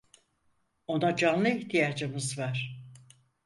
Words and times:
Ona 0.87 1.15
canlı 1.15 1.49
ihtiyacımız 1.49 2.37
var. 2.39 2.83